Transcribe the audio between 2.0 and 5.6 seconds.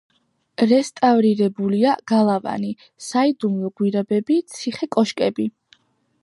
გალავანი, საიდუმლო გვირაბები, ციხე-კოშკები.